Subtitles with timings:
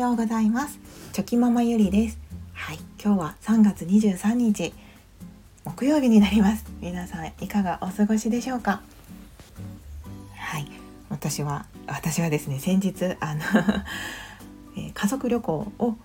[0.00, 0.78] ようございます。
[1.12, 2.18] チョキママゆりです。
[2.54, 4.72] はい今日は3月23日。
[5.66, 6.64] 木曜日になります。
[6.80, 8.80] 皆さんいかがお過ごしでしょうか？
[10.38, 10.66] はい
[11.10, 13.42] 私は私はですね先日あの
[14.78, 15.96] え家族旅行を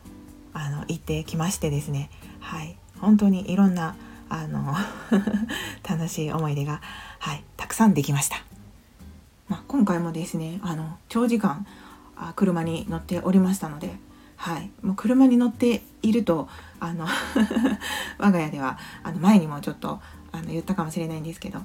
[0.52, 2.10] あの行ってきましてですね。
[2.42, 3.96] はい本当にいろんな
[4.28, 4.76] あの
[5.88, 6.82] 楽しい思い出が
[7.20, 8.44] はいたくさんできました。
[9.48, 11.66] まあ、今回もですねあの長時間
[12.36, 13.96] 車に乗っておりましたので、
[14.38, 16.48] はい、もう車に乗っていると
[16.80, 17.08] あの
[18.18, 20.02] 我が家ではあの前にもちょっと
[20.32, 21.60] あの言ったかもしれないんですけど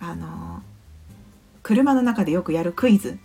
[0.00, 0.62] あの
[1.62, 3.18] 車の中でよくやるクイズ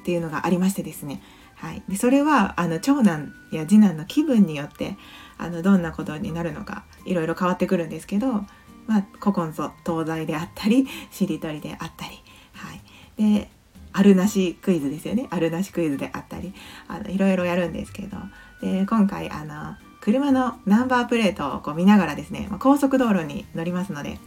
[0.00, 1.22] っていうのがありましてですね、
[1.56, 4.96] はい、でそれはあの長男や次男の気分によって
[5.38, 8.44] あのどんなことになるのかいろいろ変わってくるんですけど、
[8.86, 12.82] まあ、古今と東西であったりしりとりであったり、はい、
[13.16, 13.50] で
[13.94, 15.28] あるなしクイズですよね。
[15.30, 16.52] あるなしクイズであったり
[16.88, 18.18] あのいろいろやるんですけど。
[18.60, 24.18] で今回あの車のナンバープレートをこう見ながらですね、まあ、高速道路に乗りますので。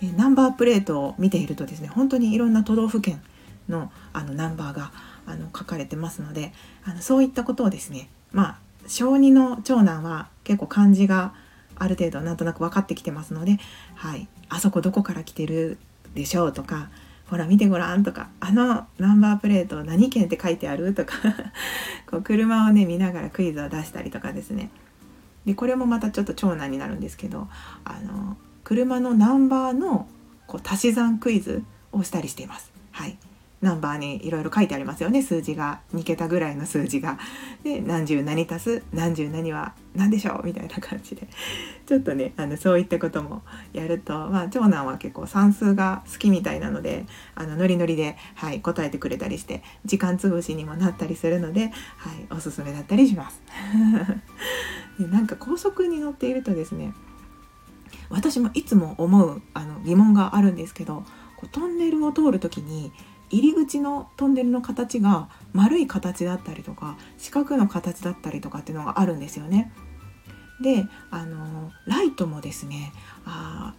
[0.00, 3.22] でナンバープレートを見ているとですね本当にいろんな都道府県
[3.68, 4.92] のあのナンバーが
[5.24, 6.52] あの書かれてますので
[6.84, 11.34] あのそういったことをですねまあ小2の長男は結構漢字が
[11.76, 13.58] ある程度なんとなく分かってきてますので、
[13.94, 15.78] はい、あそこどこから来てる
[16.14, 16.90] でしょうとか
[17.28, 21.14] ほら見てごらんとかあのナンバープレート何県って書いてあるとか
[22.08, 24.70] こう車をね見ながらクイズを出したりとかですね
[25.44, 27.48] でこれもまたちょっと長男になるんですけど
[27.84, 30.08] あの車のナンバーの
[30.46, 32.70] こう足し算クイズをしたりしています。
[32.92, 33.18] はい
[33.66, 37.18] ナンバーにいろいろ書いてありますよね数字が2桁ぐらいの数字が。
[37.62, 38.82] で何十何足す？
[38.92, 40.46] 何十何は何でしょう？
[40.46, 41.28] みたいな感じで
[41.86, 51.72] ちょっとねあのそういったこともやると、まあ、長男は結構算数が好きみたいなのであのノリノリで、はい、答えてくれたりして時間つぶしにもなったりするので、はい、
[52.30, 53.42] おすすめだったりします。
[54.98, 56.94] でなんか高速に乗っているとですね
[58.08, 61.04] 私もいつも思うあの疑問があるんですけど
[61.36, 62.92] こうトンネルを通る時に
[63.30, 69.72] 入り口のトンネルの形が丸い形だったりとか四角の形だったりとかっていうのがあるんですよね。
[70.60, 72.92] であのライトもですね
[73.24, 73.74] あ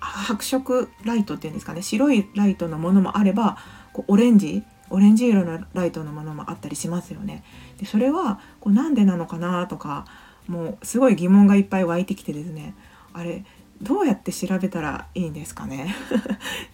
[0.00, 3.56] 白色ライトっていうんですかね白いライトのものもあれば
[3.92, 7.42] こうオレンジオレンジ色のライトのものもあったりしますよね。
[7.78, 10.04] でそれはこうなんでなのかなとか
[10.46, 12.74] もうすごい疑問がいっぱい湧いてきてですね
[13.12, 13.44] あれ
[13.80, 15.94] どうやって調べたらいいんですかね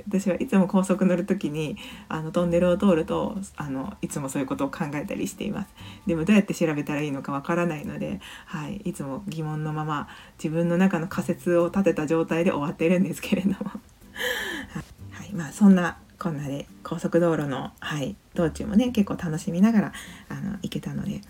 [0.09, 1.77] 私はいつも高速乗る時に
[2.09, 5.69] あのトンネルを通るとあのいつもそういうことを考えたりしています
[6.07, 10.09] でもどうやって調べたらいいのかわからないので、はい、いつも疑問のまま
[10.43, 13.57] 自分の中の仮説を立てた状態で終わってるんですけれども
[15.13, 19.93] はい、まあそんなこんなで高速道路の、はい、道中もね結構楽しみながら
[20.29, 21.21] あの行けたので、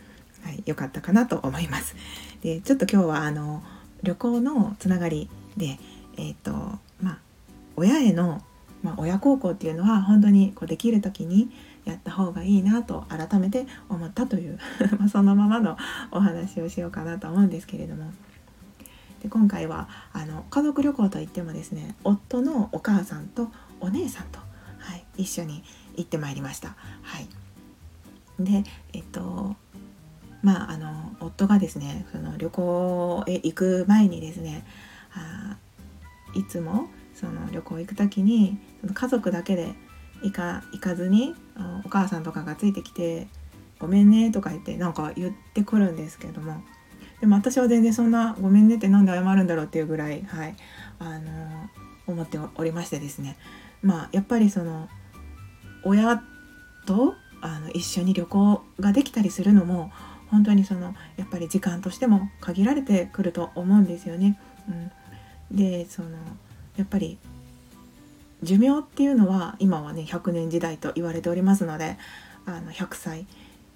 [0.42, 1.94] はい、よかったかなと思います。
[2.42, 3.62] でちょっと今日はあの
[4.02, 5.78] 旅行のつながりで、
[6.16, 6.52] えーと
[7.02, 7.18] まあ、
[7.76, 8.42] 親への、
[8.82, 11.50] まあ、親孝行っていうのは本当にこうできる時に
[11.84, 14.58] やった方がいいなと改めて思ったという
[14.98, 15.76] まそのままの
[16.10, 18.12] お話をしようかなと思うんですけれども
[19.22, 23.50] で今回はあの家族旅行といってもですね夫のお母さんと
[23.80, 24.38] お姉さんと、
[24.78, 25.64] はい、一緒に
[25.96, 26.76] 行ってまいりました。
[27.02, 27.28] はい、
[28.38, 29.56] でえっと
[30.42, 34.64] まああの夫がですねその旅行へ行く前にですね
[35.14, 35.56] あ
[36.34, 36.88] いつも
[37.18, 38.58] その旅行行く時に
[38.92, 39.74] 家族だけで
[40.22, 41.34] 行か行かずに
[41.84, 43.26] お母さんとかがついてきて
[43.78, 46.62] 「ごめんね」とか言ってなんか言ってくるんですけども。
[47.20, 50.54] でも私は全然そんな「ごめんね」って何で謝るんだろうっていうぐらい、はい
[51.00, 51.68] あの
[52.06, 53.36] 思っておりましてですね。
[53.82, 54.88] まあやっぱりその
[55.82, 56.22] 親
[56.86, 59.90] とあの一緒に旅行ができたりするのも
[60.28, 64.38] 本当にそのやっぱり時間としても限られてくると思うんですよね。
[65.50, 66.10] うん、でその
[66.78, 67.18] やっぱり
[68.42, 71.98] 寿命っていうのは今はね100年時代と言われておりますので
[72.46, 73.26] あの100歳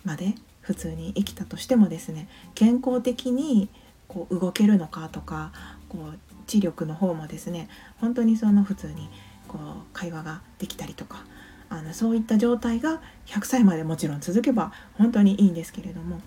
[0.04, 3.68] まで普通に生きたとしてもですね健康的に
[4.06, 5.52] こう動けるのかとか
[5.88, 7.68] こう知力の方もですね
[8.00, 9.10] 本当にその普通に
[9.48, 9.62] こう
[9.92, 11.24] 会話ができたりとか
[11.68, 16.20] あのそういった状態が100歳までもちろん続けば本当にいいんですけれども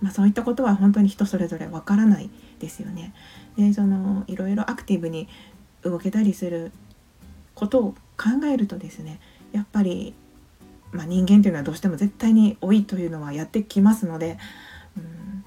[0.00, 2.30] まあ、そういったことは本当に人それぞれわからない
[2.60, 3.12] ですよね。
[3.56, 5.28] でそのいろいろアクティブに
[5.82, 6.72] 動けたりする
[7.54, 9.20] ことを考えるとですね
[9.52, 10.14] やっぱり、
[10.92, 14.38] まあ、人間というのはどうしても絶対に老いというのはやってきますので、
[14.96, 15.44] うん、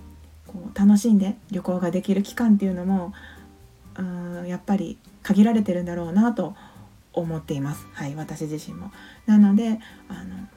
[0.47, 3.13] こう楽しんで旅行ができる期間っていうのも
[3.97, 6.55] うんやっぱり限られてるんだろうなと
[7.13, 8.91] 思っています、はい、私自身も。
[9.25, 10.47] なのであの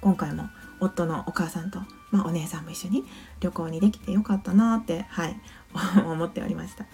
[0.00, 0.44] 今回も
[0.80, 1.80] 夫のお母さんと、
[2.10, 3.04] まあ、お姉さんも一緒に
[3.40, 5.40] 旅行にできてよかったなってはい
[6.06, 6.86] 思っておりました。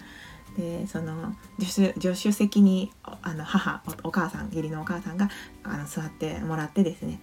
[0.57, 5.29] でその助手助手席にあの母お母さん義理のお母さんが
[5.63, 7.19] あの座ってもらってですね。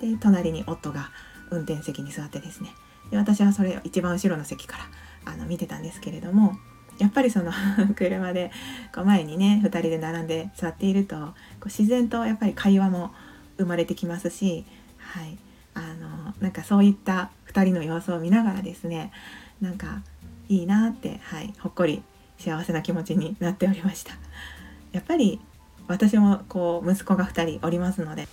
[0.00, 1.10] で隣に夫が
[1.50, 2.70] 運転席に座ってですね。
[3.10, 4.78] で私はそれ一番後ろの席か
[5.24, 6.56] らあの見てたんですけれども
[6.98, 7.52] やっぱりその
[7.96, 8.52] 車で
[8.94, 11.32] こう前にね2人で並んで座っているとこ
[11.62, 13.12] う自然とやっぱり会話も
[13.58, 14.64] 生まれてきますし、
[14.98, 15.38] はい、
[15.74, 19.12] あのなんかそういった2人の様子を見ながらですね
[19.60, 20.02] なんか
[20.48, 22.02] いいなって、はい、ほっこり
[22.40, 24.14] 幸せな気持ちになっておりました
[24.92, 25.40] やっぱり
[25.86, 28.26] 私もこう息子が2人おりますので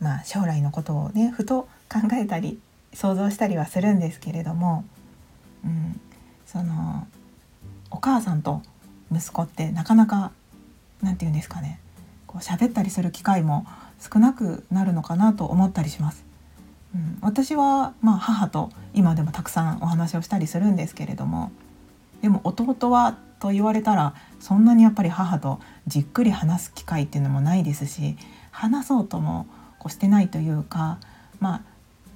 [0.00, 2.60] まあ将来のことをねふと考えたり
[2.92, 4.84] 想像したりはするんですけれども、
[5.64, 6.00] うん、
[6.46, 7.06] その
[7.90, 8.62] お母さんと
[9.12, 10.30] 息子ってなかなか
[11.02, 11.80] 何て言うんですかね
[12.26, 13.66] こう喋ったりする機会も
[14.00, 16.24] 少なくなるのかなと思ったりします。
[16.94, 21.50] うん、私はまあ母と今でもたくさんお話をしたりするんですけれども
[22.22, 28.16] でも弟はと言われたらそんなにやっぱり母とじっくり話す機会っていうのもないですし
[28.50, 29.46] 話そうとも
[29.78, 30.98] こうしてないというか
[31.40, 31.62] まあ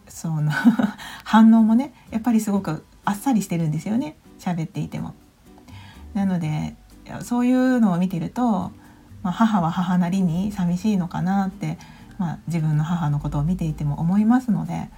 [0.08, 0.50] その
[1.24, 5.14] 反応もねやっぱりすごくあっさりしてるんですよね喋っていても。
[6.14, 6.74] なので
[7.22, 8.72] そういうのを見てると、
[9.22, 11.78] まあ、母は母なりに寂しいのかなって、
[12.18, 14.90] まあ、自分の母のことを見ていても思いますので、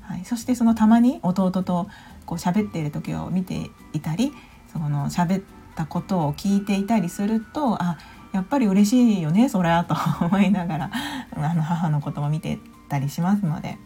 [0.00, 1.88] はい、そしてそのたまに弟と
[2.26, 4.32] こう喋っている時を見ていたり
[4.72, 5.42] その喋っ
[5.74, 7.98] たことを聞いていたりするとあ
[8.32, 10.90] やっぱり嬉しいよねそりゃと 思いながら
[11.36, 12.58] あの母のことも見て
[12.88, 13.78] たりしますので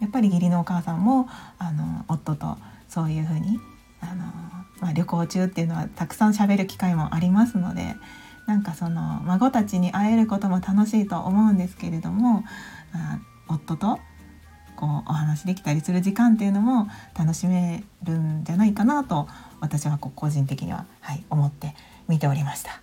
[0.00, 1.28] やっぱり義理のお母さんも
[1.58, 2.58] あの夫と
[2.88, 3.58] そういうふうに
[4.00, 4.24] あの、
[4.80, 7.96] まあ、旅行中っていうのはたくさん喋る機会もありますので
[8.46, 12.44] なんかその孫たちに会えることも楽しいと思うんですけれども、
[12.92, 14.00] あ、夫と
[14.76, 19.28] こうお話できたりする時間っていうのも楽しめるんじゃないかなと
[19.60, 21.74] 私はこう個人的には、はい、思って
[22.08, 22.80] 見ておりました。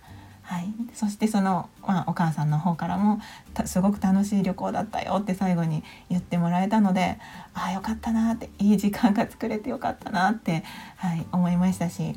[0.48, 3.20] はい、そしてその、まあ、お母さんの方からも
[3.66, 7.18] すごく楽しい旅行だったよって最後に言ってもらえたので
[7.52, 10.64] ああよかったなっていい時間が作れてよかったなって、
[10.96, 12.14] はい、思いましたし、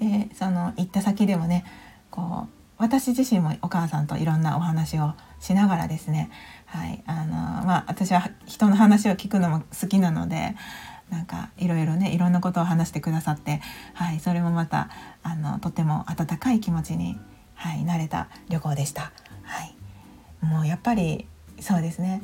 [0.00, 1.66] うん、でその行った先でもね
[2.10, 2.48] こう
[2.78, 6.30] 私自身もお母さんといろんなお話をしながらですね、
[6.64, 7.32] はいあの
[7.66, 10.54] まあ、私は人の話を聞くのも好きなので
[11.10, 13.60] なんかいろいろねいろんなことを話してくださって、
[13.94, 14.90] はい、それもまた
[15.22, 17.18] あのとても温かい気持ちに、
[17.54, 19.12] はい、なれた旅行でした。
[19.42, 19.74] はい、
[20.44, 21.26] もうやっぱり
[21.60, 22.22] そうですね。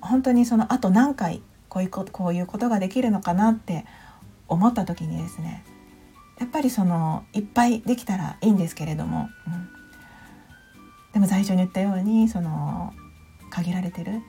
[0.00, 3.84] 本当にそのあと何回こういうここういうことができるのかなって
[4.48, 5.62] 思った時にですね
[6.38, 9.68] やっぱりそのいっぱいできたらいいんですけれども、うん、
[11.12, 12.94] でも最初に言ったようにその
[13.50, 14.22] 限られてる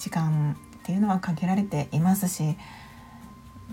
[0.00, 2.46] 時間っていうのは限られていますし、う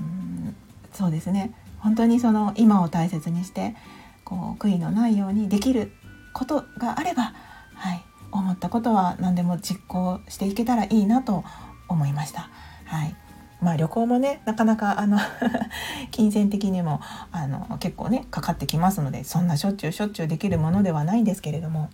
[0.01, 0.55] ん、
[0.93, 3.75] そうですね本当にその今を大切にして
[4.23, 5.91] こう悔いのないようにできる
[6.33, 7.33] ことがあれば、
[7.73, 11.43] はい、思ったことは何でも実行していけたらいいなと
[11.87, 12.49] 思いました。
[12.85, 13.15] はい
[13.61, 15.19] まあ、旅行もねなかなかあの
[16.11, 17.01] 金銭的にも
[17.31, 21.89] あの結構ねかかってきますのでそんなしょっちゅうしょっちゅうできるものではないんですけれども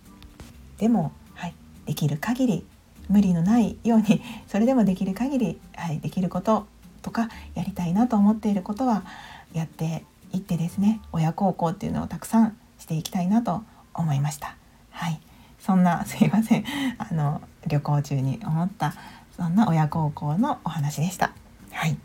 [0.78, 1.54] でも、はい、
[1.86, 2.66] できる限り
[3.08, 6.66] 無理のないようにそれでもできる限り、はい、できること
[7.02, 9.04] とかやりたいなと思っていることは
[9.52, 13.62] やっていってですね親孝行っていうのをたくさんしていきたいなと
[13.94, 14.56] 思いました。
[14.90, 15.20] はい、
[15.58, 16.64] そんなすいません
[16.98, 18.94] あの旅行中に思った
[19.36, 21.32] そんな親孝行のお話でした。
[21.72, 21.96] はい、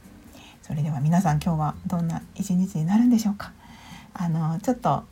[0.62, 3.51] それでは皆さん今日はどんな一日になるんでしょうか。
[4.13, 5.03] あのちょっと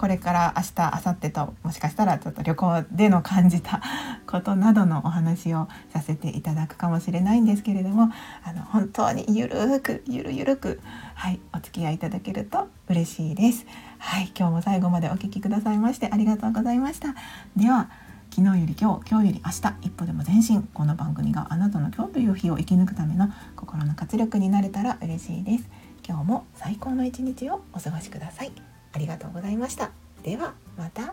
[0.00, 3.82] これから明日明後日ともしかしたらちょっと旅行での感じた
[4.26, 8.10] ことなどのお話をさせていただくかもしれないんですけれども
[8.42, 10.80] あの本当にゆるくゆるゆるく
[11.14, 13.66] はいお付き合いいただけると嬉しいです。
[13.98, 17.08] はい今日も最後までお聴きくださいましてありがとうございました。
[17.54, 17.90] では
[18.30, 25.68] 昨日より今日今日より明日一歩でも前進この番組があなたの今日という日を生き抜くための心の活力になれたら嬉しいです
[26.08, 29.90] 今日も最高の一日をお過ごしくださいありがとうございました。
[30.22, 31.10] ではまた明日。